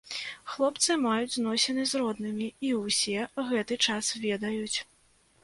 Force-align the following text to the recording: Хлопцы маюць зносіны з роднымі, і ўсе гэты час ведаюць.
Хлопцы 0.51 0.95
маюць 1.01 1.35
зносіны 1.35 1.85
з 1.91 2.01
роднымі, 2.03 2.47
і 2.71 2.73
ўсе 2.81 3.27
гэты 3.51 3.79
час 3.91 4.11
ведаюць. 4.27 4.77